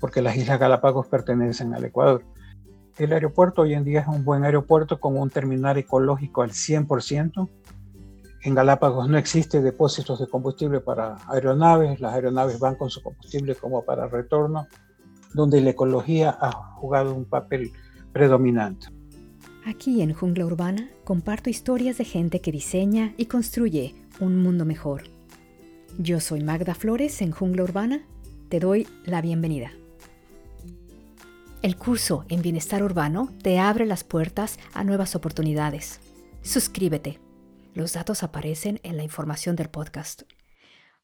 [0.00, 2.24] porque las Islas Galápagos pertenecen al Ecuador.
[2.98, 7.48] El aeropuerto hoy en día es un buen aeropuerto con un terminal ecológico al 100%.
[8.42, 13.54] En Galápagos no existe depósitos de combustible para aeronaves, las aeronaves van con su combustible
[13.54, 14.68] como para retorno,
[15.32, 17.72] donde la ecología ha jugado un papel
[18.12, 18.88] predominante.
[19.66, 25.04] Aquí en Jungla Urbana comparto historias de gente que diseña y construye un mundo mejor.
[25.98, 28.06] Yo soy Magda Flores en Jungla Urbana.
[28.54, 29.72] Te doy la bienvenida.
[31.60, 35.98] El curso en Bienestar Urbano te abre las puertas a nuevas oportunidades.
[36.40, 37.18] Suscríbete.
[37.74, 40.22] Los datos aparecen en la información del podcast.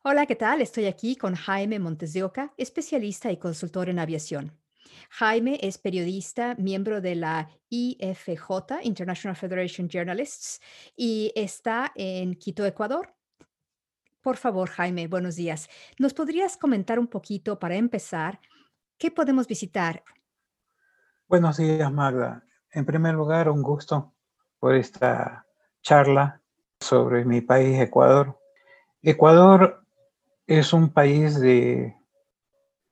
[0.04, 0.60] Hola, ¿qué tal?
[0.60, 4.56] Estoy aquí con Jaime Montes de Oca, especialista y consultor en aviación.
[5.08, 10.60] Jaime es periodista, miembro de la IFJ, International Federation Journalists,
[10.96, 13.12] y está en Quito, Ecuador.
[14.22, 15.68] Por favor, Jaime, buenos días.
[15.98, 18.40] ¿Nos podrías comentar un poquito para empezar
[18.98, 20.02] qué podemos visitar?
[21.28, 22.44] Buenos días, Magda.
[22.72, 24.14] En primer lugar, un gusto
[24.58, 25.46] por esta
[25.82, 26.42] charla
[26.80, 28.38] sobre mi país, Ecuador.
[29.02, 29.84] Ecuador
[30.46, 31.96] es un país de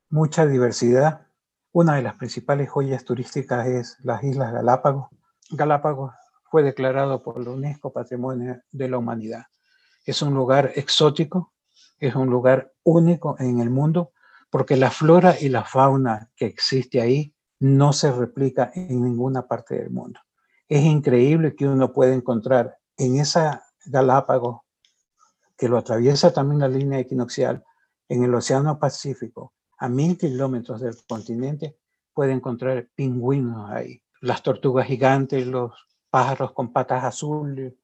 [0.08, 1.28] mucha diversidad
[1.72, 5.10] una de las principales joyas turísticas es las Islas Galápagos.
[5.50, 6.12] Galápagos
[6.50, 9.44] fue declarado por la UNESCO Patrimonio de la Humanidad.
[10.08, 11.52] Es un lugar exótico,
[11.98, 14.12] es un lugar único en el mundo,
[14.48, 19.74] porque la flora y la fauna que existe ahí no se replica en ninguna parte
[19.74, 20.18] del mundo.
[20.66, 24.62] Es increíble que uno pueda encontrar en esa Galápagos,
[25.58, 27.62] que lo atraviesa también la línea equinoccial,
[28.08, 31.76] en el Océano Pacífico, a mil kilómetros del continente,
[32.14, 34.00] puede encontrar pingüinos ahí.
[34.22, 35.72] Las tortugas gigantes, los
[36.08, 37.74] pájaros con patas azules,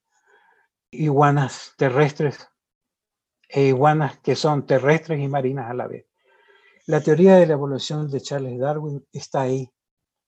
[0.99, 2.49] iguanas terrestres
[3.49, 6.07] e iguanas que son terrestres y marinas a la vez.
[6.87, 9.71] La teoría de la evolución de Charles Darwin está ahí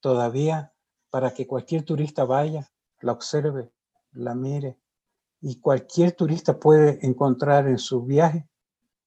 [0.00, 0.72] todavía
[1.11, 3.70] para que cualquier turista vaya, la observe,
[4.12, 4.78] la mire
[5.41, 8.49] y cualquier turista puede encontrar en su viaje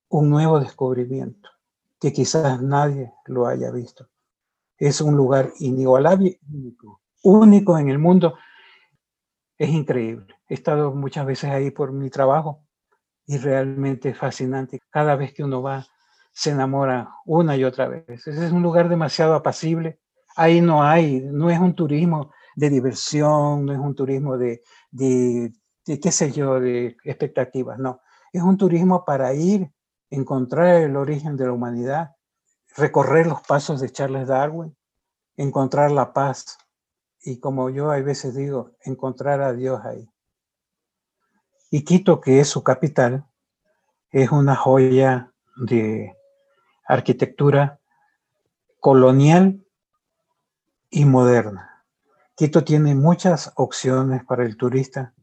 [0.10, 1.50] un nuevo descubrimiento
[2.00, 4.08] que quizás nadie lo haya visto.
[4.78, 8.36] Es un lugar inigualable, único, único en el mundo.
[9.60, 10.26] Es increíble.
[10.48, 12.66] He estado muchas veces ahí por mi trabajo
[13.28, 14.80] y realmente es fascinante.
[14.90, 15.86] Cada vez que uno va,
[16.32, 18.26] se enamora una y otra vez.
[18.26, 20.00] Es un lugar demasiado apacible.
[20.38, 25.52] Ahí no hay, no es un turismo de diversión, no es un turismo de, de,
[25.86, 28.00] de qué sé yo, de expectativas, no.
[28.32, 29.70] Es un turismo para ir
[30.10, 32.16] encontrar el origen de la humanidad,
[32.78, 34.76] recorrer los pasos de Charles Darwin,
[35.36, 36.58] encontrar la paz
[37.22, 40.10] y como yo a veces digo, encontrar a Dios ahí.
[41.72, 43.26] Y Quito, que es su capital,
[44.12, 46.16] es una joya de
[46.88, 47.80] arquitectura
[48.80, 49.64] colonial
[50.90, 51.86] y moderna.
[52.36, 55.14] Quito tiene muchas opciones para el turista,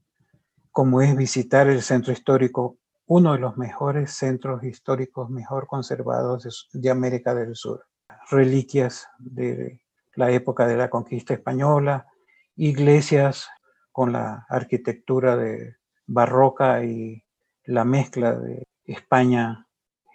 [0.70, 2.76] como es visitar el centro histórico
[3.06, 7.86] uno de los mejores centros históricos mejor conservados de, América del Sur.
[8.30, 9.80] Reliquias de
[10.16, 12.06] la época de la conquista española,
[12.56, 13.48] iglesias
[13.92, 17.24] con la arquitectura de barroca y
[17.64, 19.66] la mezcla de España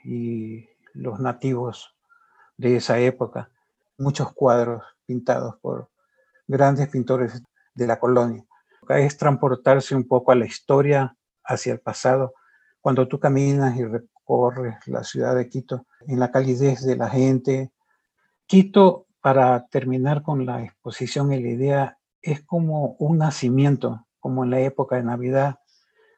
[0.03, 1.95] y los nativos
[2.57, 3.49] de esa época,
[3.97, 5.89] muchos cuadros pintados por
[6.47, 7.41] grandes pintores
[7.73, 8.45] de la colonia.
[8.89, 12.33] Es transportarse un poco a la historia, hacia el pasado,
[12.79, 17.71] cuando tú caminas y recorres la ciudad de Quito, en la calidez de la gente.
[18.45, 24.51] Quito, para terminar con la exposición y la idea, es como un nacimiento, como en
[24.51, 25.59] la época de Navidad,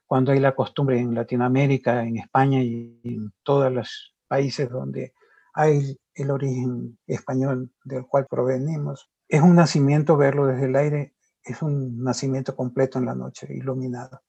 [0.05, 5.13] cuando hay la costumbre en Latinoamérica, en España y en todos los países donde
[5.53, 9.09] hay el origen español del cual provenimos.
[9.27, 14.21] Es un nacimiento verlo desde el aire, es un nacimiento completo en la noche, iluminado.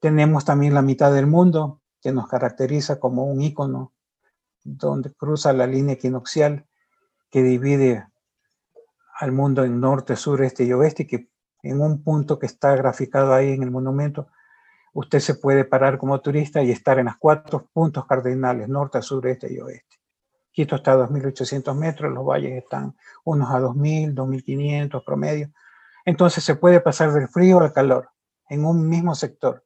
[0.00, 3.92] Tenemos también la mitad del mundo, que nos caracteriza como un icono
[4.64, 6.66] donde cruza la línea equinoccial
[7.30, 8.06] que divide
[9.22, 11.28] al mundo en norte, sur, este y oeste, que
[11.62, 14.26] en un punto que está graficado ahí en el monumento,
[14.94, 19.24] usted se puede parar como turista y estar en los cuatro puntos cardinales, norte, sur,
[19.28, 19.96] este y oeste.
[20.50, 25.52] Quito está a 2.800 metros, los valles están unos a 2.000, 2.500 promedio.
[26.04, 28.10] Entonces se puede pasar del frío al calor
[28.48, 29.64] en un mismo sector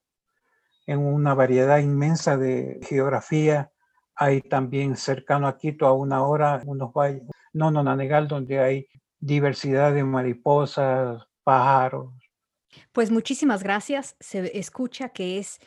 [0.87, 3.73] en una variedad inmensa de geografía.
[4.14, 7.23] Hay también cercano a Quito, a una hora, unos valles,
[7.55, 8.87] no, no, Nanegal, donde hay
[9.21, 12.13] diversidad de mariposas, pájaros.
[12.93, 14.17] Pues muchísimas gracias.
[14.21, 15.59] Se escucha que es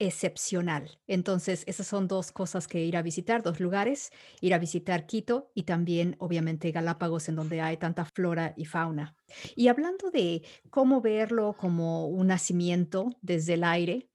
[0.00, 0.98] excepcional.
[1.06, 4.10] Entonces, esas son dos cosas que ir a visitar, dos lugares,
[4.40, 9.14] ir a visitar Quito y también, obviamente, Galápagos, en donde hay tanta flora y fauna.
[9.54, 14.09] Y hablando de cómo verlo como un nacimiento desde el aire,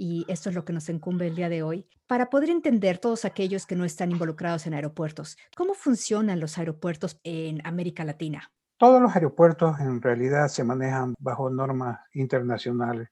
[0.00, 3.26] y esto es lo que nos incumbe el día de hoy, para poder entender todos
[3.26, 8.50] aquellos que no están involucrados en aeropuertos, ¿cómo funcionan los aeropuertos en América Latina?
[8.78, 13.10] Todos los aeropuertos en realidad se manejan bajo normas internacionales,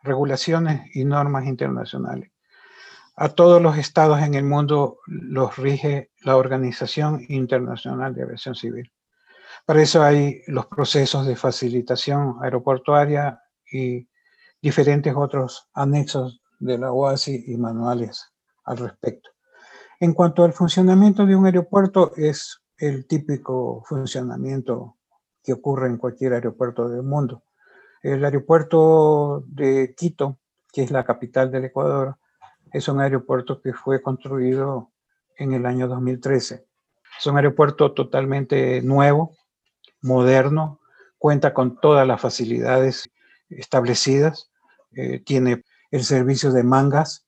[0.00, 2.30] regulaciones y normas internacionales.
[3.16, 8.92] A todos los estados en el mundo los rige la Organización Internacional de Aviación Civil.
[9.66, 13.42] Para eso hay los procesos de facilitación aeroportuaria
[13.72, 14.08] y
[14.60, 18.32] diferentes otros anexos de la OASI y manuales
[18.64, 19.30] al respecto.
[20.00, 24.96] En cuanto al funcionamiento de un aeropuerto, es el típico funcionamiento
[25.42, 27.42] que ocurre en cualquier aeropuerto del mundo.
[28.02, 30.38] El aeropuerto de Quito,
[30.72, 32.16] que es la capital del Ecuador,
[32.72, 34.92] es un aeropuerto que fue construido
[35.36, 36.66] en el año 2013.
[37.18, 39.36] Es un aeropuerto totalmente nuevo,
[40.02, 40.80] moderno,
[41.18, 43.08] cuenta con todas las facilidades
[43.48, 44.50] establecidas,
[44.92, 47.26] eh, tiene el servicio de mangas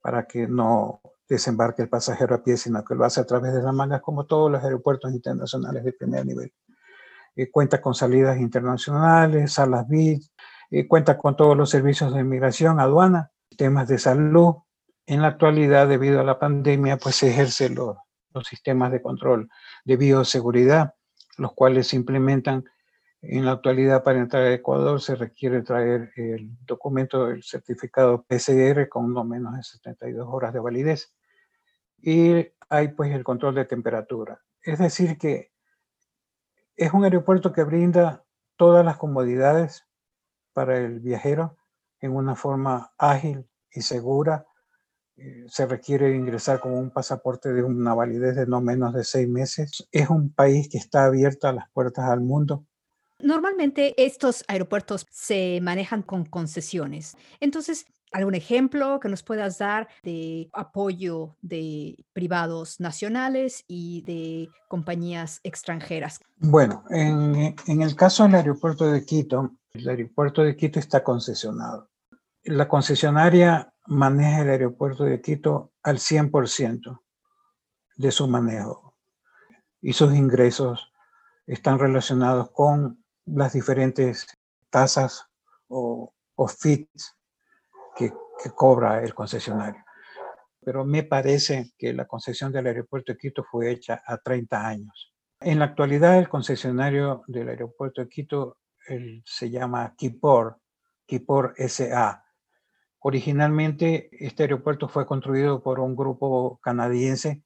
[0.00, 3.62] para que no desembarque el pasajero a pie, sino que lo hace a través de
[3.62, 6.52] las mangas, como todos los aeropuertos internacionales de primer nivel.
[7.34, 10.22] Eh, cuenta con salidas internacionales, salas BID,
[10.70, 14.54] eh, cuenta con todos los servicios de inmigración, aduana, temas de salud.
[15.06, 17.96] En la actualidad, debido a la pandemia, pues se ejercen los,
[18.32, 19.48] los sistemas de control
[19.84, 20.94] de bioseguridad,
[21.36, 22.64] los cuales se implementan
[23.28, 28.88] en la actualidad, para entrar a Ecuador se requiere traer el documento del certificado PCR
[28.88, 31.12] con no menos de 72 horas de validez.
[31.98, 34.40] Y hay pues el control de temperatura.
[34.62, 35.52] Es decir que
[36.76, 38.24] es un aeropuerto que brinda
[38.56, 39.86] todas las comodidades
[40.52, 41.56] para el viajero
[42.00, 44.46] en una forma ágil y segura.
[45.16, 49.28] Eh, se requiere ingresar con un pasaporte de una validez de no menos de seis
[49.28, 49.88] meses.
[49.90, 52.66] Es un país que está abierto a las puertas al mundo
[53.18, 57.16] Normalmente estos aeropuertos se manejan con concesiones.
[57.40, 65.40] Entonces, ¿algún ejemplo que nos puedas dar de apoyo de privados nacionales y de compañías
[65.44, 66.20] extranjeras?
[66.36, 71.88] Bueno, en, en el caso del aeropuerto de Quito, el aeropuerto de Quito está concesionado.
[72.44, 77.00] La concesionaria maneja el aeropuerto de Quito al 100%
[77.96, 78.94] de su manejo
[79.80, 80.92] y sus ingresos
[81.46, 84.26] están relacionados con las diferentes
[84.70, 85.26] tasas
[85.68, 87.14] o, o fees
[87.96, 88.12] que,
[88.42, 89.84] que cobra el concesionario.
[90.60, 95.12] Pero me parece que la concesión del aeropuerto de Quito fue hecha a 30 años.
[95.40, 98.58] En la actualidad, el concesionario del aeropuerto de Quito
[99.24, 100.58] se llama Kipor,
[101.06, 102.24] Kipor SA.
[103.00, 107.42] Originalmente, este aeropuerto fue construido por un grupo canadiense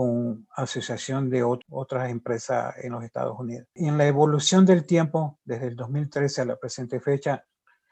[0.00, 3.68] con asociación de otras empresas en los Estados Unidos.
[3.74, 7.44] Y en la evolución del tiempo, desde el 2013 a la presente fecha,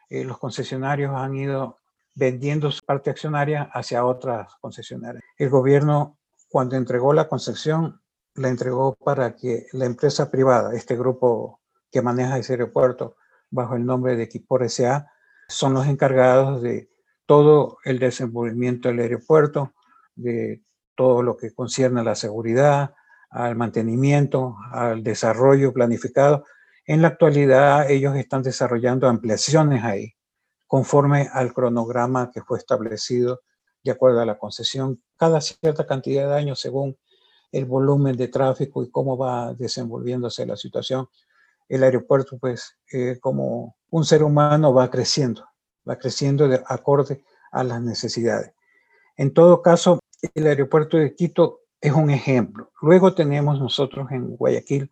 [0.09, 1.77] eh, los concesionarios han ido
[2.15, 5.23] vendiendo su parte accionaria hacia otras concesionarias.
[5.37, 6.17] El gobierno,
[6.49, 8.01] cuando entregó la concesión,
[8.37, 11.61] la entregó para que la empresa privada, este grupo
[11.93, 13.17] que maneja ese aeropuerto
[13.51, 15.13] bajo el nombre de Equipor SA,
[15.47, 16.91] son los encargados de
[17.27, 19.75] todo el desenvolvimiento del aeropuerto,
[20.15, 20.63] de
[20.99, 22.93] todo lo que concierne a la seguridad,
[23.31, 26.45] al mantenimiento, al desarrollo planificado.
[26.87, 30.15] En la actualidad ellos están desarrollando ampliaciones ahí,
[30.67, 33.43] conforme al cronograma que fue establecido
[33.85, 36.99] de acuerdo a la concesión, cada cierta cantidad de años según
[37.53, 41.07] el volumen de tráfico y cómo va desenvolviéndose la situación.
[41.69, 45.47] El aeropuerto, pues, eh, como un ser humano va creciendo,
[45.89, 48.53] va creciendo de acorde a las necesidades.
[49.17, 50.01] En todo caso,
[50.35, 52.71] el aeropuerto de Quito es un ejemplo.
[52.83, 54.91] Luego tenemos nosotros en Guayaquil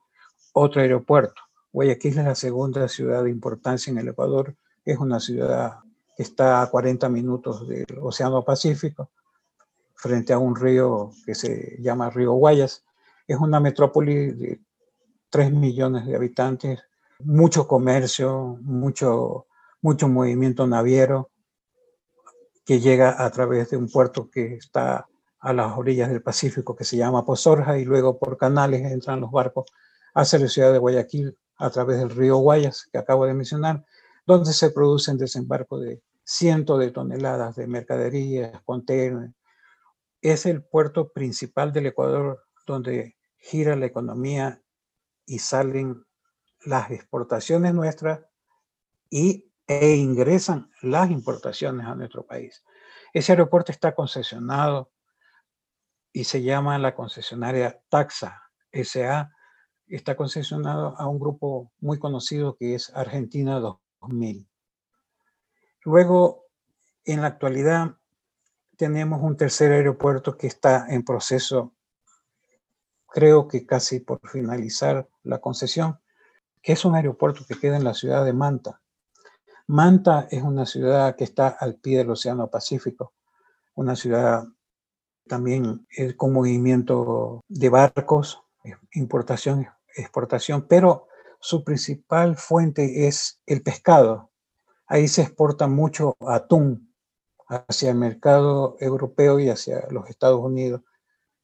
[0.52, 1.42] otro aeropuerto.
[1.73, 4.54] Guayaquil es la segunda ciudad de importancia en el Ecuador.
[4.85, 5.80] Es una ciudad
[6.16, 9.11] que está a 40 minutos del Océano Pacífico,
[9.95, 12.85] frente a un río que se llama Río Guayas.
[13.26, 14.61] Es una metrópoli de
[15.30, 16.80] 3 millones de habitantes,
[17.18, 19.47] mucho comercio, mucho,
[19.83, 21.30] mucho movimiento naviero
[22.64, 25.06] que llega a través de un puerto que está
[25.46, 29.30] a las orillas del Pacífico que se llama Pozorja y luego por canales entran los
[29.30, 29.66] barcos
[30.12, 33.84] hacia la ciudad de Guayaquil a través del río Guayas que acabo de mencionar,
[34.26, 39.30] donde se producen desembarco de cientos de toneladas de mercaderías, contenedores.
[40.20, 44.60] Es el puerto principal del Ecuador donde gira la economía
[45.26, 46.04] y salen
[46.64, 48.18] las exportaciones nuestras
[49.10, 52.64] y, e ingresan las importaciones a nuestro país.
[53.12, 54.90] Ese aeropuerto está concesionado
[56.16, 58.42] y se llama la concesionaria Taxa
[58.73, 59.30] SA.
[59.87, 64.49] Está concesionado a un grupo muy conocido que es Argentina 2000.
[65.85, 66.46] Luego,
[67.04, 67.96] en la actualidad,
[68.78, 71.75] tenemos un tercer aeropuerto que está en proceso,
[73.06, 76.00] creo que casi por finalizar la concesión,
[76.62, 78.80] que es un aeropuerto que queda en la ciudad de Manta.
[79.66, 83.12] Manta es una ciudad que está al pie del Océano Pacífico,
[83.75, 84.46] una ciudad
[85.26, 88.42] también con movimiento de barcos,
[88.92, 91.09] importación, exportación, pero
[91.40, 94.30] su principal fuente es el pescado.
[94.87, 96.92] Ahí se exporta mucho atún
[97.49, 100.83] hacia el mercado europeo y hacia los Estados Unidos,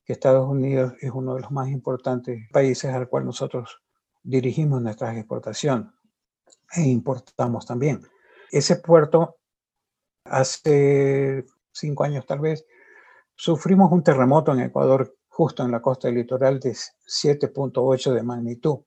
[0.04, 3.80] que Estados Unidos es uno de los más importantes países al cual nosotros
[4.22, 5.88] dirigimos nuestras exportaciones
[6.74, 8.02] e importamos también.
[8.50, 9.36] Ese puerto
[10.24, 12.64] hace cinco años tal vez
[13.44, 18.82] Sufrimos un terremoto en Ecuador, justo en la costa del litoral, de 7.8 de magnitud.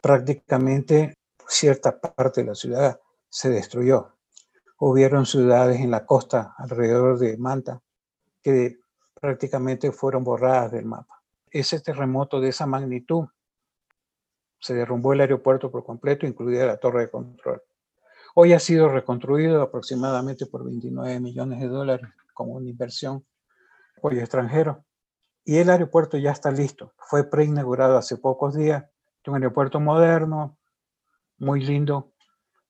[0.00, 4.14] Prácticamente cierta parte de la ciudad se destruyó.
[4.78, 7.82] Hubieron ciudades en la costa alrededor de Manta
[8.42, 8.78] que
[9.20, 11.22] prácticamente fueron borradas del mapa.
[11.50, 13.26] Ese terremoto de esa magnitud
[14.58, 17.60] se derrumbó el aeropuerto por completo, incluida la torre de control.
[18.36, 23.22] Hoy ha sido reconstruido aproximadamente por 29 millones de dólares como una inversión
[23.96, 24.84] apoyo extranjero.
[25.44, 26.92] Y el aeropuerto ya está listo.
[26.98, 28.84] Fue preinaugurado hace pocos días.
[29.22, 30.58] Es un aeropuerto moderno,
[31.38, 32.12] muy lindo,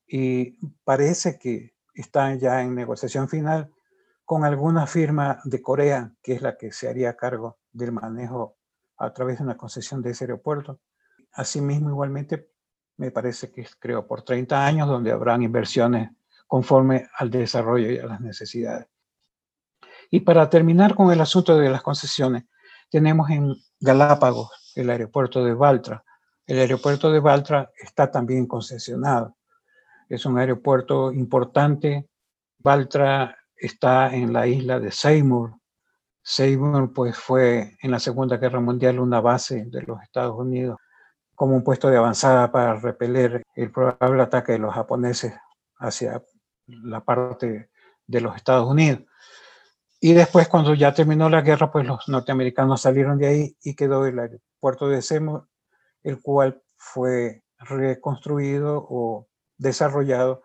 [0.06, 3.72] y parece que está ya en negociación final
[4.24, 8.56] con alguna firma de Corea, que es la que se haría cargo del manejo
[8.98, 10.80] a través de una concesión de ese aeropuerto.
[11.32, 12.50] Asimismo, igualmente,
[12.96, 16.10] me parece que es, creo, por 30 años, donde habrán inversiones
[16.46, 18.86] conforme al desarrollo y a las necesidades.
[20.10, 22.44] Y para terminar con el asunto de las concesiones,
[22.90, 26.04] tenemos en Galápagos el aeropuerto de Baltra.
[26.46, 29.36] El aeropuerto de Baltra está también concesionado.
[30.08, 32.08] Es un aeropuerto importante.
[32.58, 35.54] Baltra está en la isla de Seymour.
[36.22, 40.78] Seymour pues fue en la Segunda Guerra Mundial una base de los Estados Unidos
[41.34, 45.34] como un puesto de avanzada para repeler el probable ataque de los japoneses
[45.78, 46.22] hacia
[46.66, 47.70] la parte
[48.06, 49.02] de los Estados Unidos.
[50.00, 54.06] Y después, cuando ya terminó la guerra, pues los norteamericanos salieron de ahí y quedó
[54.06, 55.48] el aeropuerto de Seymour,
[56.02, 60.42] el cual fue reconstruido o desarrollado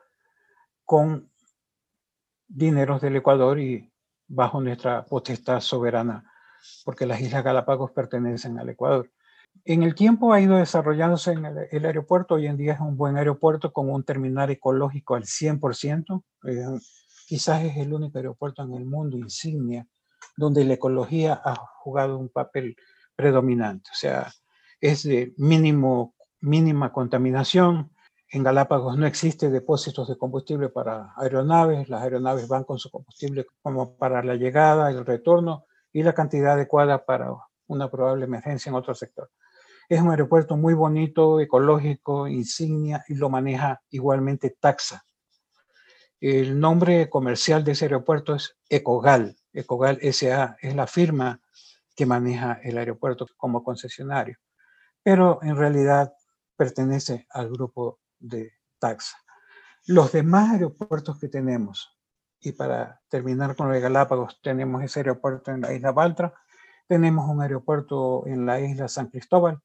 [0.85, 1.29] con
[2.47, 3.91] dineros del Ecuador y
[4.27, 6.31] bajo nuestra potestad soberana,
[6.85, 9.11] porque las Islas Galápagos pertenecen al Ecuador.
[9.65, 13.17] En el tiempo ha ido desarrollándose en el, aeropuerto, hoy en día es un buen
[13.17, 16.23] aeropuerto con un terminal ecológico al 100%,
[17.31, 19.87] quizás es el único aeropuerto en el mundo insignia
[20.35, 22.75] donde la ecología ha jugado un papel
[23.15, 23.89] predominante.
[23.89, 24.33] O sea,
[24.81, 27.89] es de mínimo, mínima contaminación.
[28.27, 31.87] En Galápagos no existe depósitos de combustible para aeronaves.
[31.87, 36.55] Las aeronaves van con su combustible como para la llegada, el retorno y la cantidad
[36.55, 37.33] adecuada para
[37.67, 39.31] una probable emergencia en otro sector.
[39.87, 45.05] Es un aeropuerto muy bonito, ecológico, insignia y lo maneja igualmente Taxa,
[46.21, 49.35] el nombre comercial de ese aeropuerto es Ecogal.
[49.53, 51.41] Ecogal SA es la firma
[51.95, 54.37] que maneja el aeropuerto como concesionario,
[55.01, 56.13] pero en realidad
[56.55, 59.17] pertenece al grupo de Taxa.
[59.87, 61.97] Los demás aeropuertos que tenemos,
[62.39, 66.35] y para terminar con los Galápagos, tenemos ese aeropuerto en la isla Baltra,
[66.87, 69.59] tenemos un aeropuerto en la isla San Cristóbal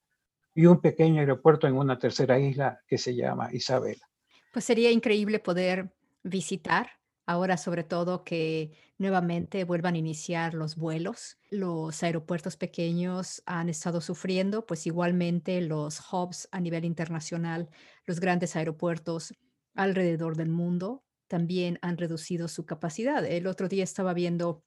[0.55, 4.09] y un pequeño aeropuerto en una tercera isla que se llama Isabela.
[4.51, 5.93] Pues sería increíble poder
[6.27, 6.91] visitar,
[7.25, 11.37] ahora sobre todo que nuevamente vuelvan a iniciar los vuelos.
[11.49, 17.69] Los aeropuertos pequeños han estado sufriendo, pues igualmente los hubs a nivel internacional,
[18.05, 19.33] los grandes aeropuertos
[19.75, 23.25] alrededor del mundo también han reducido su capacidad.
[23.25, 24.63] El otro día estaba viendo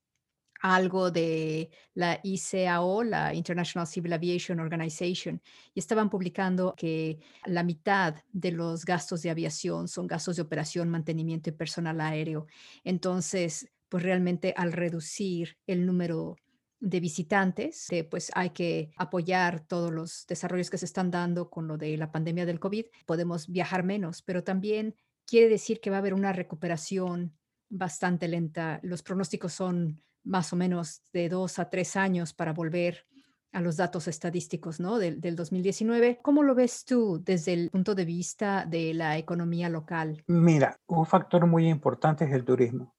[0.61, 5.41] algo de la ICAO, la International Civil Aviation Organization,
[5.75, 10.89] y estaban publicando que la mitad de los gastos de aviación son gastos de operación,
[10.89, 12.47] mantenimiento y personal aéreo.
[12.85, 16.37] Entonces, pues realmente al reducir el número
[16.79, 21.69] de visitantes, eh, pues hay que apoyar todos los desarrollos que se están dando con
[21.69, 22.87] lo de la pandemia del COVID.
[23.05, 24.95] Podemos viajar menos, pero también
[25.27, 27.37] quiere decir que va a haber una recuperación
[27.69, 28.81] bastante lenta.
[28.83, 33.07] Los pronósticos son más o menos de dos a tres años para volver
[33.53, 34.99] a los datos estadísticos ¿no?
[34.99, 36.21] del, del 2019.
[36.23, 40.23] ¿Cómo lo ves tú desde el punto de vista de la economía local?
[40.29, 42.95] Mira, un factor muy importante es el turismo.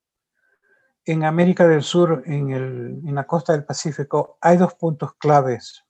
[1.06, 5.84] En América del Sur, en, en la costa del Pacífico, hay dos puntos claves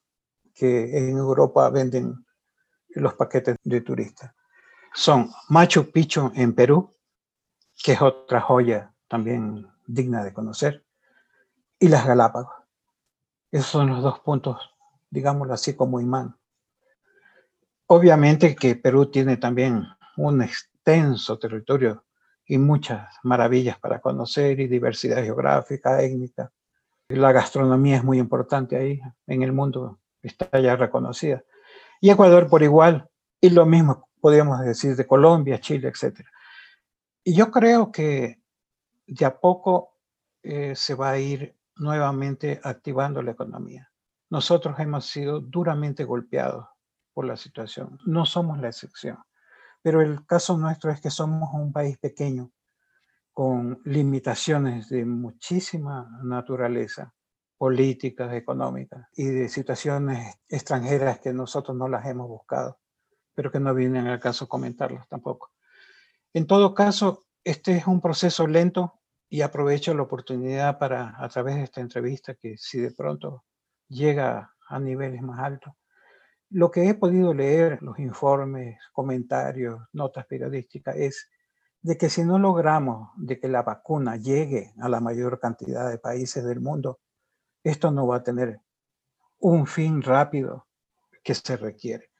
[0.54, 2.26] que en Europa venden
[2.90, 4.32] los paquetes de turistas.
[4.94, 6.92] Son Machu Picchu en Perú,
[7.84, 10.86] que es otra joya también digna de conocer,
[11.82, 12.54] y las Galápagos.
[13.52, 14.58] Esos son los dos puntos,
[15.10, 16.38] digámoslo así, como imán.
[17.88, 22.06] Obviamente que Perú tiene también un extenso territorio
[22.46, 26.52] y muchas maravillas para conocer y diversidad geográfica, étnica.
[27.10, 31.44] La gastronomía es muy importante ahí, en el mundo está ya reconocida.
[32.00, 33.10] Y Ecuador por igual,
[33.42, 36.20] y lo mismo podríamos decir de Colombia, Chile, etc.
[37.24, 38.40] Y yo creo que
[39.08, 39.98] de a poco
[40.44, 43.92] eh, se va a ir nuevamente activando la economía.
[44.30, 46.68] Nosotros hemos sido duramente golpeados
[47.13, 48.00] por la situación.
[48.06, 49.18] No somos la excepción.
[49.82, 52.51] Pero el caso nuestro es que somos un país pequeño
[53.34, 57.13] con limitaciones de muchísima naturaleza,
[57.58, 62.80] políticas, económicas y de situaciones extranjeras que nosotros no las hemos buscado,
[63.34, 65.51] pero que no vienen al caso comentarlas tampoco.
[66.34, 69.00] En todo caso, este es un proceso lento
[69.32, 73.46] y aprovecho la oportunidad para, a través de esta entrevista, que si de pronto
[73.88, 75.74] llega a niveles más altos,
[76.50, 81.30] lo que he podido leer, los informes, comentarios, notas periodísticas, es
[81.82, 85.98] de que si no logramos de que la vacuna llegue a la mayor cantidad de
[85.98, 87.00] países del mundo,
[87.64, 88.60] esto no va a tener
[89.40, 90.68] un fin rápido
[91.24, 92.12] que se requiere.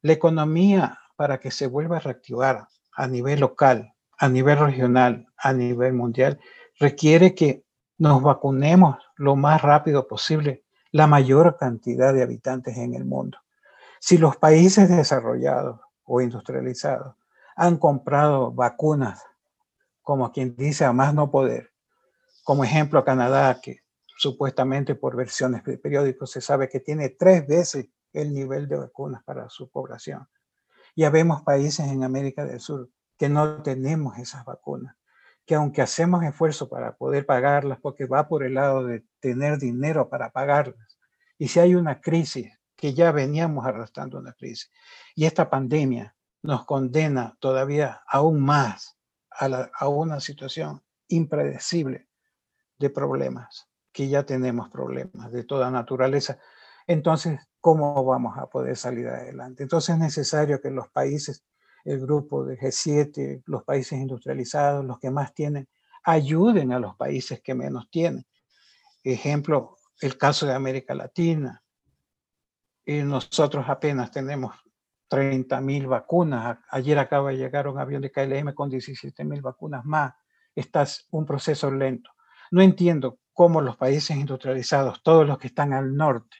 [0.00, 3.91] La economía, para que se vuelva a reactivar a nivel local,
[4.22, 6.38] a nivel regional, a nivel mundial,
[6.78, 7.64] requiere que
[7.98, 10.62] nos vacunemos lo más rápido posible
[10.92, 13.38] la mayor cantidad de habitantes en el mundo.
[13.98, 17.16] Si los países desarrollados o industrializados
[17.56, 19.24] han comprado vacunas,
[20.02, 21.72] como quien dice, a más no poder,
[22.44, 23.80] como ejemplo Canadá, que
[24.18, 29.24] supuestamente por versiones de periódicos se sabe que tiene tres veces el nivel de vacunas
[29.24, 30.28] para su población.
[30.94, 32.88] Ya vemos países en América del Sur
[33.22, 34.96] que no tenemos esas vacunas,
[35.46, 40.08] que aunque hacemos esfuerzo para poder pagarlas, porque va por el lado de tener dinero
[40.08, 40.98] para pagarlas,
[41.38, 44.72] y si hay una crisis, que ya veníamos arrastrando una crisis,
[45.14, 48.98] y esta pandemia nos condena todavía aún más
[49.30, 52.08] a, a una situación impredecible
[52.80, 56.40] de problemas, que ya tenemos problemas de toda naturaleza.
[56.88, 59.62] Entonces, ¿cómo vamos a poder salir adelante?
[59.62, 61.44] Entonces es necesario que los países
[61.84, 65.68] el grupo de G7, los países industrializados, los que más tienen,
[66.04, 68.26] ayuden a los países que menos tienen.
[69.02, 71.62] Ejemplo, el caso de América Latina.
[72.84, 74.54] Y nosotros apenas tenemos
[75.08, 76.58] 30 mil vacunas.
[76.70, 80.14] Ayer acaba de llegar un avión de KLM con 17 mil vacunas más.
[80.54, 82.10] Está un proceso lento.
[82.50, 86.36] No entiendo cómo los países industrializados, todos los que están al norte,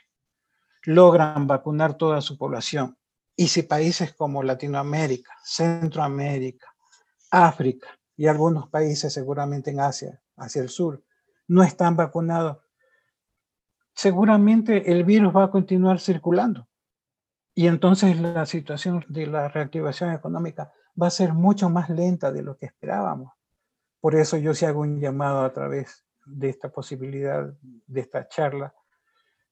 [0.85, 2.99] logran vacunar toda su población
[3.37, 6.67] y si países como Latinoamérica, Centroamérica,
[7.31, 11.03] África y algunos países seguramente en Asia, hacia el sur,
[11.49, 12.59] no están vacunados,
[13.95, 16.69] seguramente el virus va a continuar circulando.
[17.55, 22.43] Y entonces la situación de la reactivación económica va a ser mucho más lenta de
[22.43, 23.33] lo que esperábamos.
[24.01, 28.75] Por eso yo sí hago un llamado a través de esta posibilidad, de esta charla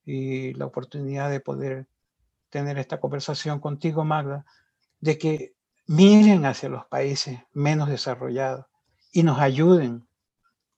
[0.04, 1.86] y la oportunidad de poder
[2.50, 4.44] tener esta conversación contigo, Magda,
[5.00, 5.54] de que
[5.86, 8.66] miren hacia los países menos desarrollados
[9.12, 10.06] y nos ayuden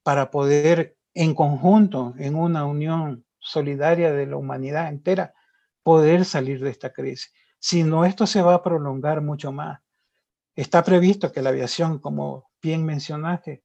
[0.03, 5.35] para poder en conjunto, en una unión solidaria de la humanidad entera,
[5.83, 7.33] poder salir de esta crisis.
[7.59, 9.81] Si no, esto se va a prolongar mucho más.
[10.55, 13.63] Está previsto que la aviación, como bien mencionaste,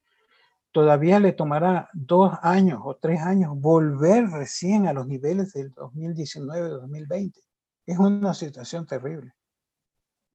[0.72, 7.47] todavía le tomará dos años o tres años volver recién a los niveles del 2019-2020.
[7.88, 9.34] Es una situación terrible.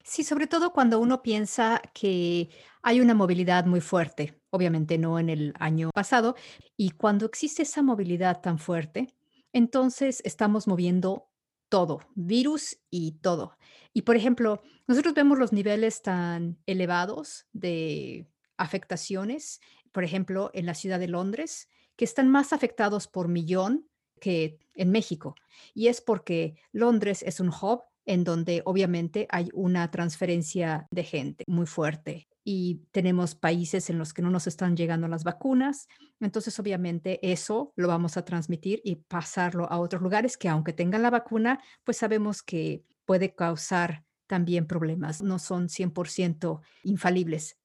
[0.04, 2.50] Sí, sobre todo cuando uno piensa que
[2.82, 6.34] hay una movilidad muy fuerte, obviamente no en el año pasado,
[6.76, 9.14] y cuando existe esa movilidad tan fuerte,
[9.52, 11.30] entonces estamos moviendo
[11.68, 13.56] todo, virus y todo.
[13.92, 19.60] Y por ejemplo, nosotros vemos los niveles tan elevados de afectaciones,
[19.92, 23.88] por ejemplo, en la ciudad de Londres, que están más afectados por millón
[24.22, 25.34] que en México.
[25.74, 31.44] Y es porque Londres es un hub en donde obviamente hay una transferencia de gente
[31.46, 35.86] muy fuerte y tenemos países en los que no nos están llegando las vacunas.
[36.20, 41.02] Entonces, obviamente, eso lo vamos a transmitir y pasarlo a otros lugares que aunque tengan
[41.02, 47.58] la vacuna, pues sabemos que puede causar también problemas, no son 100% infalibles.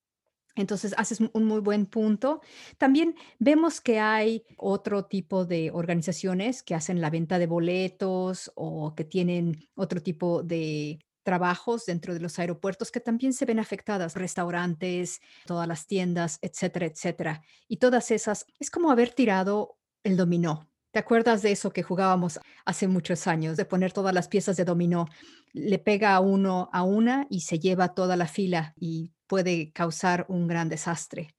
[0.58, 2.41] Entonces, haces un muy buen punto.
[2.78, 8.93] También vemos que hay otro tipo de organizaciones que hacen la venta de boletos o
[8.96, 14.15] que tienen otro tipo de trabajos dentro de los aeropuertos que también se ven afectadas,
[14.15, 17.41] restaurantes, todas las tiendas, etcétera, etcétera.
[17.67, 20.70] Y todas esas, es como haber tirado el dominó.
[20.91, 24.63] ¿Te acuerdas de eso que jugábamos hace muchos años, de poner todas las piezas de
[24.63, 25.06] dominó?
[25.52, 30.26] Le pega a uno a una y se lleva toda la fila y puede causar
[30.30, 31.36] un gran desastre.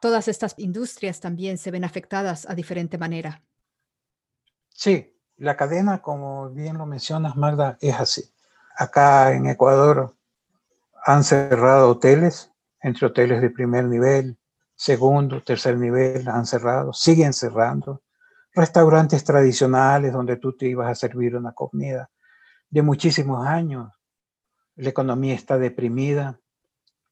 [0.00, 3.42] Todas estas industrias también se ven afectadas a diferente manera.
[4.68, 8.22] Sí, la cadena, como bien lo mencionas, Magda, es así.
[8.76, 10.16] Acá en Ecuador
[11.04, 14.38] han cerrado hoteles, entre hoteles de primer nivel,
[14.74, 18.02] segundo, tercer nivel, han cerrado, siguen cerrando.
[18.52, 22.10] Restaurantes tradicionales donde tú te ibas a servir una comida
[22.68, 23.90] de muchísimos años.
[24.76, 26.40] La economía está deprimida,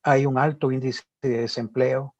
[0.02, 2.14] hay un alto índice de desempleo,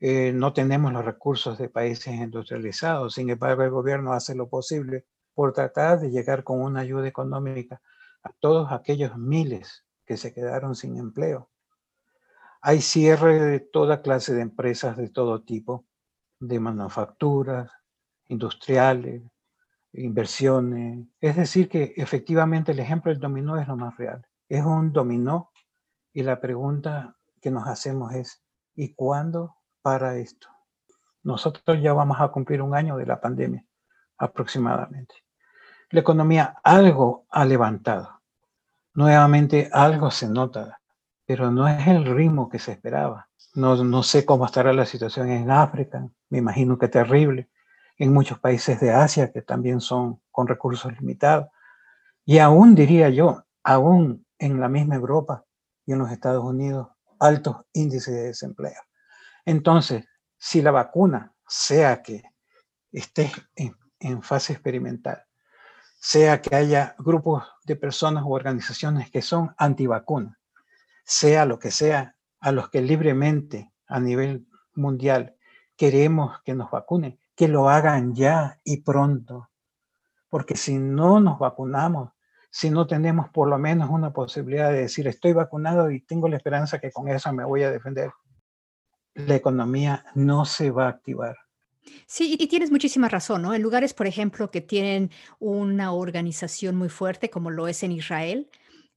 [0.00, 5.06] eh, no tenemos los recursos de países industrializados, sin embargo el gobierno hace lo posible
[5.34, 7.80] por tratar de llegar con una ayuda económica
[8.22, 11.50] a todos aquellos miles que se quedaron sin empleo.
[12.60, 15.86] Hay cierre de toda clase de empresas de todo tipo,
[16.40, 17.70] de manufacturas,
[18.28, 19.22] industriales,
[19.92, 21.06] inversiones.
[21.20, 24.26] Es decir, que efectivamente el ejemplo del dominó es lo más real.
[24.48, 25.50] Es un dominó
[26.12, 28.42] y la pregunta que nos hacemos es,
[28.74, 30.48] ¿y cuándo para esto?
[31.22, 33.64] Nosotros ya vamos a cumplir un año de la pandemia
[34.16, 35.14] aproximadamente.
[35.90, 38.20] La economía algo ha levantado.
[38.94, 40.80] Nuevamente algo se nota,
[41.24, 43.28] pero no es el ritmo que se esperaba.
[43.54, 47.48] No, no sé cómo estará la situación en África, me imagino que terrible,
[47.96, 51.48] en muchos países de Asia que también son con recursos limitados.
[52.24, 55.44] Y aún diría yo, aún en la misma Europa,
[55.88, 58.78] y en los Estados Unidos altos índices de desempleo.
[59.46, 60.04] Entonces,
[60.36, 62.22] si la vacuna, sea que
[62.92, 65.24] esté en, fase experimental,
[65.98, 70.36] sea que haya grupos de personas u organizaciones que son antivacunas,
[71.04, 75.36] sea lo que sea, a los que libremente a nivel mundial
[75.74, 79.48] queremos que nos vacunen, que lo hagan ya y pronto.
[80.28, 82.12] Porque si no nos vacunamos,
[82.50, 86.36] si no tenemos por lo menos una posibilidad de decir estoy vacunado y tengo la
[86.36, 88.10] esperanza que con eso me voy a defender,
[89.14, 91.36] la economía no se va a activar.
[92.06, 93.54] Sí, y tienes muchísima razón, ¿no?
[93.54, 98.50] En lugares, por ejemplo, que tienen una organización muy fuerte, como lo es en Israel,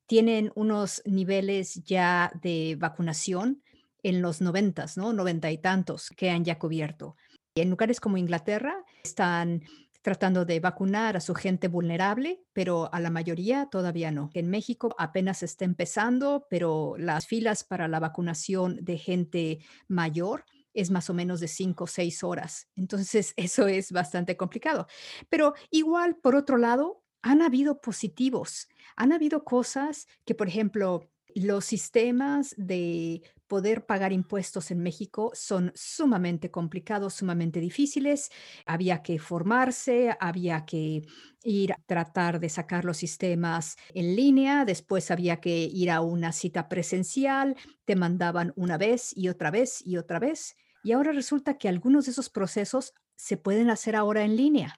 [0.07, 3.63] tienen unos niveles ya de vacunación
[4.03, 5.13] en los noventas, ¿no?
[5.13, 7.15] Noventa y tantos que han ya cubierto.
[7.55, 9.63] En lugares como Inglaterra están
[10.01, 14.29] tratando de vacunar a su gente vulnerable, pero a la mayoría todavía no.
[14.33, 20.89] En México apenas está empezando, pero las filas para la vacunación de gente mayor es
[20.89, 22.67] más o menos de cinco o seis horas.
[22.75, 24.87] Entonces, eso es bastante complicado.
[25.29, 28.67] Pero igual, por otro lado, han habido positivos.
[28.95, 35.71] Han habido cosas que, por ejemplo, los sistemas de poder pagar impuestos en México son
[35.75, 38.31] sumamente complicados, sumamente difíciles.
[38.65, 41.01] Había que formarse, había que
[41.43, 46.31] ir a tratar de sacar los sistemas en línea, después había que ir a una
[46.31, 50.55] cita presencial, te mandaban una vez y otra vez y otra vez.
[50.83, 54.75] Y ahora resulta que algunos de esos procesos se pueden hacer ahora en línea.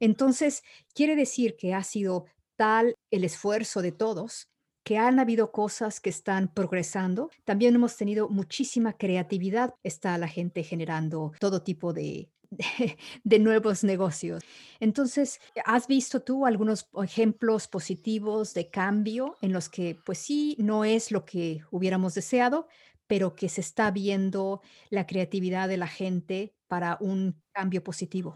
[0.00, 0.62] Entonces,
[0.94, 2.24] quiere decir que ha sido
[2.56, 4.48] tal el esfuerzo de todos
[4.82, 7.30] que han habido cosas que están progresando.
[7.44, 9.74] También hemos tenido muchísima creatividad.
[9.82, 12.30] Está la gente generando todo tipo de,
[13.24, 14.42] de, nuevos negocios.
[14.80, 20.84] Entonces, ¿has visto tú algunos ejemplos positivos de cambio en los que, pues sí, no
[20.84, 22.66] es lo que hubiéramos deseado,
[23.06, 28.34] pero que se está viendo la creatividad de la gente para un cambio positivo?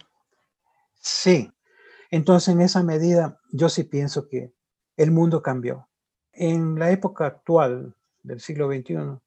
[1.00, 1.50] Sí.
[2.10, 4.52] Entonces, en esa medida, yo sí pienso que
[4.96, 5.88] el mundo cambió.
[6.36, 7.94] En la época actual
[8.24, 9.20] del siglo XXI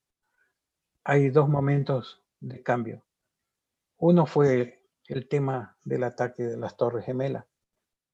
[1.04, 3.02] hay dos momentos de cambio.
[3.96, 7.46] Uno fue el tema del ataque de las Torres Gemelas,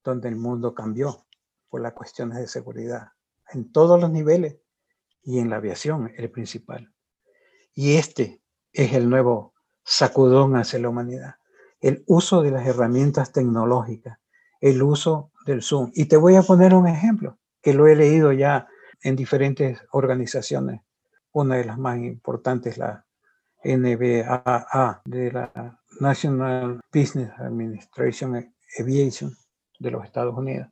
[0.04, 1.26] donde el mundo cambió
[1.68, 3.08] por las cuestiones de seguridad
[3.52, 4.58] en todos los niveles
[5.24, 6.94] y en la aviación, el principal.
[7.74, 11.34] Y este es el nuevo sacudón hacia la humanidad,
[11.80, 14.20] el uso de las herramientas tecnológicas,
[14.60, 15.90] el uso del Zoom.
[15.94, 18.68] Y te voy a poner un ejemplo que lo he leído ya
[19.04, 20.80] en diferentes organizaciones.
[21.32, 23.06] Una de las más importantes, la
[23.62, 29.36] NBAA, de la National Business Administration Aviation
[29.78, 30.68] de los Estados Unidos.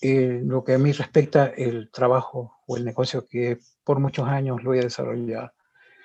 [0.00, 4.62] Eh, lo que a mí respecta, el trabajo o el negocio que por muchos años
[4.62, 5.52] lo he desarrollado,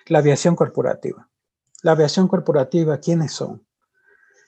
[0.07, 1.29] La aviación corporativa.
[1.83, 3.65] La aviación corporativa, ¿quiénes son?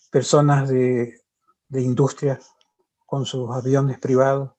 [0.09, 1.21] Personas de,
[1.67, 2.39] de industria
[3.05, 4.51] con sus aviones privados,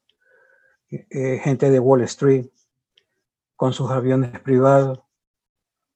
[0.93, 2.49] eh, gente de Wall Street
[3.57, 5.01] con sus aviones privados,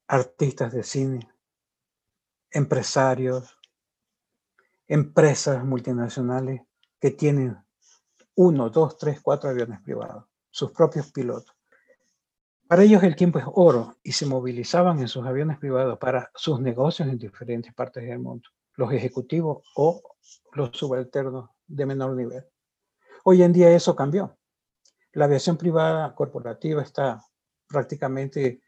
[0.09, 1.29] artistas de cine,
[2.51, 3.59] empresarios,
[4.87, 6.63] empresas multinacionales
[6.99, 7.59] que tienen
[8.37, 11.55] uno, dos, tres, cuatro aviones privados, sus propios pilotos.
[12.67, 16.59] Para ellos el tiempo es oro y se movilizaban en sus aviones privados para sus
[16.59, 20.17] negocios en diferentes partes del mundo, los ejecutivos o
[20.53, 22.45] los subalternos de menor nivel.
[23.25, 24.37] Hoy en día eso cambió
[25.17, 27.25] la aviación privada corporativa está
[27.67, 28.61] prácticamente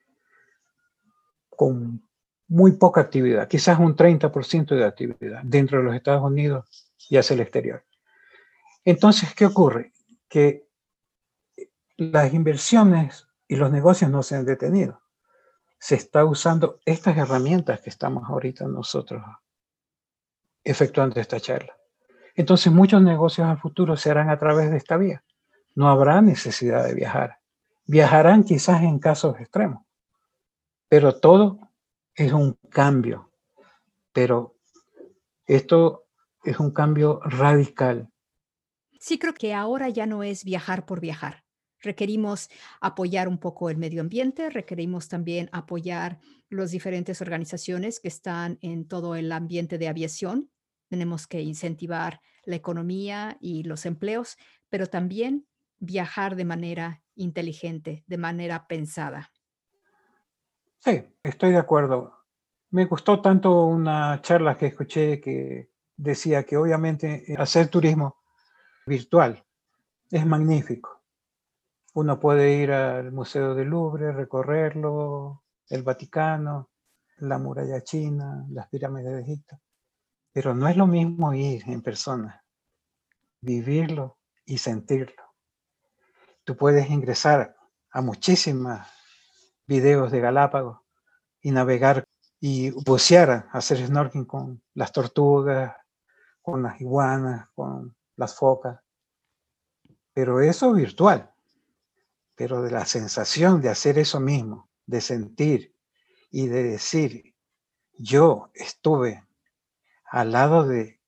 [1.51, 2.09] con
[2.49, 7.35] muy poca actividad, quizás un 30% de actividad dentro de los Estados Unidos y hacia
[7.35, 7.85] el exterior.
[8.83, 9.93] Entonces, ¿qué ocurre?
[10.27, 10.67] Que
[11.99, 15.03] las inversiones y los negocios no se han detenido.
[15.79, 19.23] Se está usando estas herramientas que estamos ahorita nosotros
[20.65, 21.77] efectuando esta charla.
[22.35, 25.23] Entonces, muchos negocios al futuro se harán a través de esta vía
[25.79, 27.39] no habrá necesidad de viajar.
[27.87, 29.87] Viajarán quizás en casos extremos,
[30.89, 31.71] pero todo
[32.17, 33.31] es un cambio.
[34.13, 34.57] Pero
[35.47, 36.09] esto
[36.43, 38.11] es un cambio radical.
[38.99, 41.45] Sí, creo que ahora ya no es viajar por viajar.
[41.81, 46.19] Requerimos apoyar un poco el medio ambiente, requerimos también apoyar
[46.51, 50.51] las diferentes organizaciones que están en todo el ambiente de aviación.
[50.89, 54.37] Tenemos que incentivar la economía y los empleos,
[54.71, 55.47] pero también
[55.79, 59.31] viajar de manera inteligente, de manera pensada.
[60.79, 62.15] Sí, estoy de acuerdo.
[62.71, 68.17] Me gustó tanto una charla que escuché que decía que obviamente hacer turismo
[68.87, 69.45] virtual
[70.11, 71.03] es magnífico.
[71.95, 76.71] Uno puede ir al Museo del Louvre, recorrerlo, el Vaticano,
[77.19, 79.61] la muralla china, las pirámides de Egipto,
[80.33, 82.45] pero no es lo mismo ir en persona,
[83.41, 85.28] vivirlo y sentirlo
[86.49, 87.55] tú puedes ingresar
[87.91, 88.81] a muchísimos
[89.67, 90.79] videos de Galápagos
[91.43, 92.09] y navegar
[92.41, 95.77] y bucear, hacer snorkeling con las tortugas,
[96.41, 98.81] con las iguanas, con las focas.
[100.15, 101.31] Pero eso virtual.
[102.35, 105.77] Pero de la sensación de hacer eso mismo, de sentir
[106.31, 107.35] y de decir,
[107.99, 109.23] yo estuve
[110.07, 110.99] al lado de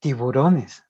[0.00, 0.82] tiburones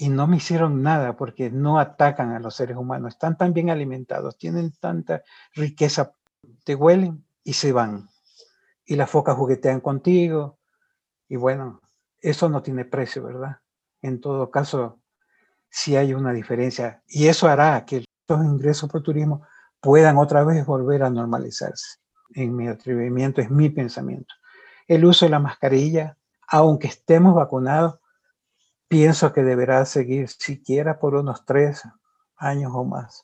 [0.00, 3.68] y no me hicieron nada porque no atacan a los seres humanos, están tan bien
[3.68, 5.22] alimentados, tienen tanta
[5.54, 6.14] riqueza,
[6.64, 8.08] te huelen y se van.
[8.86, 10.58] Y las focas juguetean contigo.
[11.28, 11.82] Y bueno,
[12.18, 13.58] eso no tiene precio, ¿verdad?
[14.00, 15.00] En todo caso,
[15.68, 17.02] sí hay una diferencia.
[17.06, 19.42] Y eso hará que los ingresos por turismo
[19.82, 21.98] puedan otra vez volver a normalizarse.
[22.32, 24.34] En mi atrevimiento, es mi pensamiento.
[24.88, 26.16] El uso de la mascarilla,
[26.48, 27.99] aunque estemos vacunados,
[28.90, 31.82] pienso que deberá seguir siquiera por unos tres
[32.36, 33.22] años o más.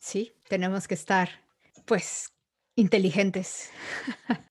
[0.00, 1.28] Sí, tenemos que estar,
[1.86, 2.32] pues,
[2.74, 3.70] inteligentes.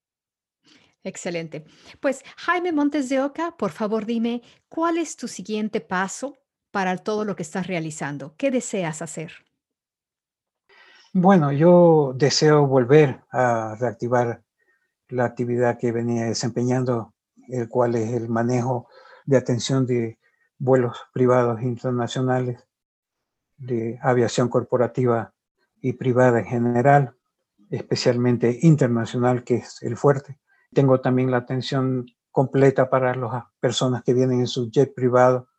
[1.03, 1.65] Excelente.
[1.99, 6.37] Pues, Jaime Montes de Oca, por favor dime, ¿cuál es tu siguiente paso
[6.71, 8.35] para todo lo que estás realizando?
[8.37, 9.33] ¿Qué deseas hacer?
[11.11, 14.41] Bueno, yo deseo volver a reactivar
[15.09, 17.13] la actividad que venía desempeñando,
[17.49, 18.87] el cual es el manejo
[19.25, 20.19] de atención de
[20.57, 22.65] vuelos privados internacionales,
[23.57, 25.33] de aviación corporativa
[25.81, 27.15] y privada en general,
[27.69, 30.39] especialmente internacional, que es el fuerte.
[30.73, 35.49] Tengo también la atención completa para las personas que vienen en su jet privado,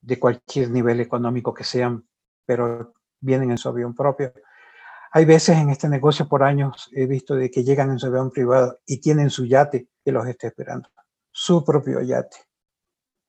[0.00, 2.06] de cualquier nivel económico que sean,
[2.46, 4.32] pero vienen en su avión propio.
[5.10, 8.30] Hay veces en este negocio por años he visto de que llegan en su avión
[8.30, 10.88] privado y tienen su yate que los está esperando,
[11.30, 12.47] su propio yate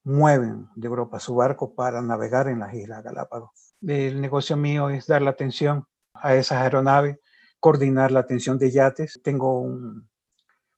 [0.10, 3.52] mueven de Europa su barco para navegar en las Islas Galápagos.
[3.82, 7.20] El negocio mío es dar la atención a esas aeronaves,
[7.60, 9.22] coordinar la atención de yates.
[9.24, 10.10] Tengo un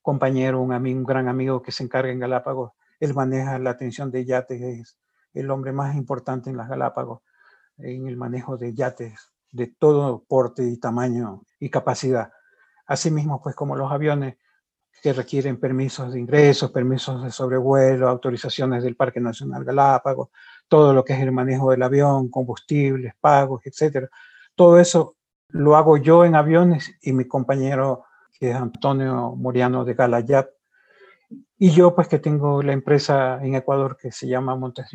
[0.01, 2.73] compañero, un amigo, un gran amigo que se encarga en Galápagos.
[2.99, 4.97] Él maneja la atención de yates, es
[5.33, 7.21] el hombre más importante en las Galápagos
[7.77, 12.31] en el manejo de yates de todo porte y tamaño y capacidad.
[12.85, 14.35] Asimismo, pues como los aviones,
[15.01, 20.29] que requieren permisos de ingresos, permisos de sobrevuelo, autorizaciones del Parque Nacional Galápagos,
[20.67, 24.09] todo lo que es el manejo del avión, combustibles, pagos, etcétera.
[24.55, 25.15] Todo eso
[25.49, 28.05] lo hago yo en aviones y mi compañero,
[28.39, 30.49] que es Antonio Moriano de Galayap,
[31.57, 34.89] y yo pues que tengo la empresa en Ecuador que se llama Montes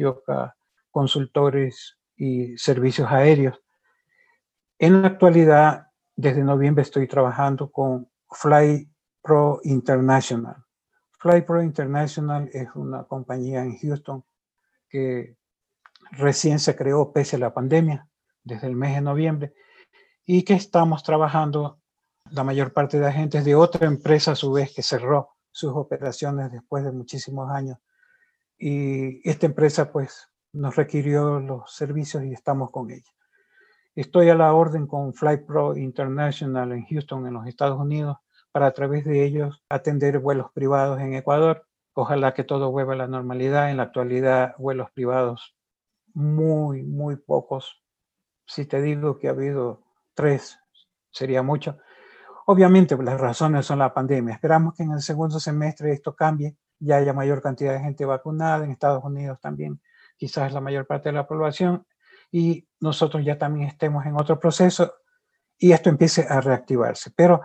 [0.91, 3.61] Consultores y Servicios Aéreos.
[4.79, 8.91] En la actualidad, desde noviembre estoy trabajando con Fly
[9.27, 10.55] Pro International.
[11.19, 14.25] Fly Pro International es una compañía en Houston
[14.89, 15.37] que
[16.13, 18.09] recién se creó pese a la pandemia,
[18.45, 19.55] desde el mes de noviembre,
[20.25, 21.81] y que estamos trabajando
[22.31, 26.53] la mayor parte de agentes de otra empresa a su vez que cerró sus operaciones
[26.53, 27.79] después de muchísimos años.
[28.57, 33.13] Y esta empresa pues nos requirió los servicios y estamos con ella.
[33.97, 38.19] Estoy a la orden con FlyPro International en Houston, en los Estados Unidos,
[38.57, 41.67] para a través de ellos atender vuelos privados en Ecuador.
[41.93, 43.71] Ojalá que todo vuelva a la normalidad.
[43.71, 45.55] En la actualidad, vuelos privados
[46.15, 47.85] muy, muy pocos.
[48.47, 49.83] Si te digo que ha habido
[50.15, 50.59] tres,
[51.11, 51.77] sería mucho.
[52.47, 54.33] Obviamente, las razones son la pandemia.
[54.33, 58.65] Esperamos que en el segundo semestre esto cambie, ya haya mayor cantidad de gente vacunada,
[58.65, 59.83] en Estados Unidos también,
[60.17, 61.87] quizás la mayor parte de la población,
[62.33, 64.95] y nosotros ya también estemos en otro proceso
[65.59, 67.11] y esto empiece a reactivarse.
[67.15, 67.43] Pero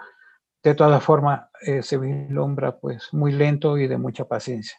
[0.63, 4.77] de todas formas eh, se vislumbra pues muy lento y de mucha paciencia.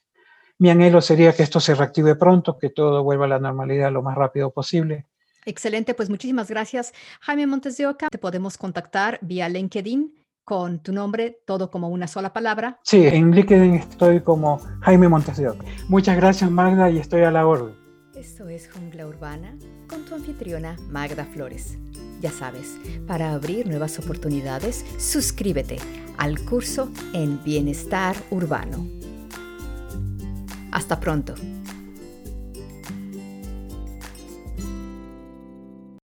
[0.58, 4.02] Mi anhelo sería que esto se reactive pronto, que todo vuelva a la normalidad lo
[4.02, 5.06] más rápido posible.
[5.44, 6.92] Excelente, pues muchísimas gracias.
[7.20, 10.14] Jaime Montes de Oca, te podemos contactar vía LinkedIn
[10.44, 12.78] con tu nombre, todo como una sola palabra.
[12.84, 15.64] Sí, en LinkedIn estoy como Jaime Montes de Oca.
[15.88, 17.81] Muchas gracias Magda y estoy a la orden.
[18.22, 19.58] Esto es Jungla Urbana
[19.88, 21.76] con tu anfitriona Magda Flores.
[22.20, 25.78] Ya sabes, para abrir nuevas oportunidades, suscríbete
[26.18, 28.87] al curso en Bienestar Urbano.
[30.70, 31.35] Hasta pronto.